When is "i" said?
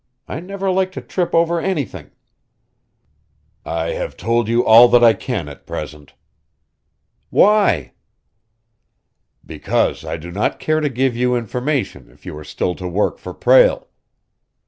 0.27-0.39, 3.63-3.89, 5.03-5.13, 10.03-10.17